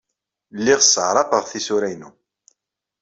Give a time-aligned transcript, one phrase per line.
[0.57, 2.09] Lliɣ sseɛraqeɣ tisura-inu.